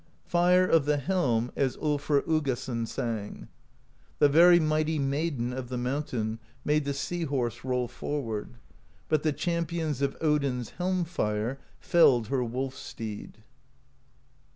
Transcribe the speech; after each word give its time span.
Fire 0.25 0.65
of 0.65 0.85
the 0.85 0.97
Helm, 0.97 1.51
as 1.55 1.77
Ulfr 1.77 2.23
Uggason 2.27 2.87
sang: 2.87 3.49
The 4.17 4.29
very 4.29 4.59
mighty 4.59 4.97
Maiden 4.97 5.53
Of 5.53 5.69
the 5.69 5.77
Mountain 5.77 6.39
made 6.65 6.85
the 6.85 6.93
Sea 6.95 7.25
Horse 7.25 7.63
Roll 7.63 7.87
forward, 7.87 8.55
but 9.09 9.21
the 9.21 9.31
Champions 9.31 10.01
Of 10.01 10.17
Odin's 10.19 10.71
Helm 10.71 11.03
Fire 11.05 11.59
felled 11.79 12.29
her 12.29 12.43
Wolf 12.43 12.73
Steed. 12.75 13.43